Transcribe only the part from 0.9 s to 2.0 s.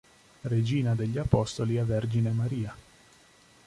degli Apostoli a